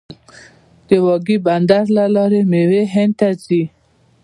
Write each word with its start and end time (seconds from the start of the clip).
د 0.87 0.89
واګې 1.05 1.37
بندر 1.45 1.83
له 1.97 2.05
لارې 2.15 2.41
میوې 2.51 2.83
هند 2.93 3.13
ته 3.19 3.27
ځي. 3.45 3.63